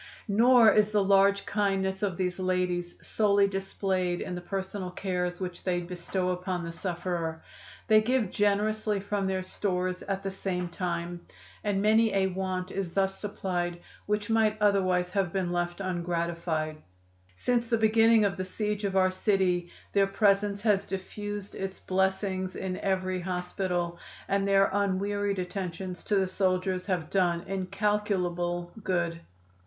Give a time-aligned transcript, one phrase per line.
[0.27, 5.63] Nor is the large kindness of these ladies solely displayed in the personal cares which
[5.63, 7.43] they bestow upon the sufferer.
[7.85, 11.27] They give generously from their stores at the same time,
[11.63, 16.77] and many a want is thus supplied which might otherwise have been left ungratified.
[17.35, 22.55] Since the beginning of the siege of our city their presence has diffused its blessings
[22.55, 29.21] in every hospital, and their unwearied attentions to the soldiers have done incalculable good."